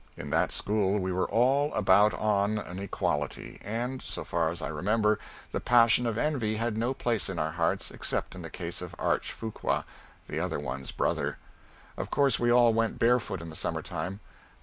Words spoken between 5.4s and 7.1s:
the passion of envy had no